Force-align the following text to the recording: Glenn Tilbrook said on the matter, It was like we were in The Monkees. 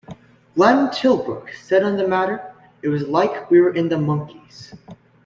Glenn 0.55 0.89
Tilbrook 0.89 1.53
said 1.53 1.83
on 1.83 1.95
the 1.95 2.07
matter, 2.07 2.41
It 2.81 2.87
was 2.87 3.07
like 3.07 3.51
we 3.51 3.61
were 3.61 3.75
in 3.75 3.87
The 3.89 3.97
Monkees. 3.97 4.73